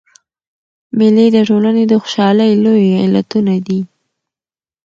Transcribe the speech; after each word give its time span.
مېلې 0.97 1.25
د 1.35 1.37
ټولني 1.49 1.83
د 1.87 1.93
خوشحالۍ 2.01 2.51
لوی 2.63 2.87
علتونه 3.05 3.53
دي. 3.67 3.79